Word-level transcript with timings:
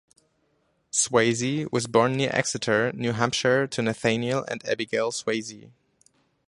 Swasey 0.91 1.67
was 1.71 1.85
born 1.85 2.13
near 2.15 2.31
Exeter, 2.33 2.91
New 2.93 3.11
Hampshire 3.11 3.67
to 3.67 3.83
Nathaniel 3.83 4.43
and 4.47 4.65
Abigail 4.67 5.11
Swasey. 5.11 5.69